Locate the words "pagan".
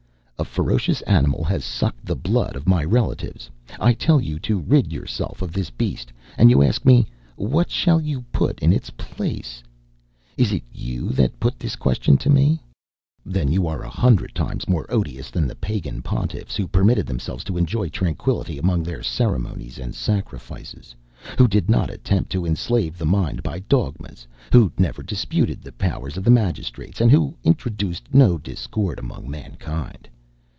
15.53-16.01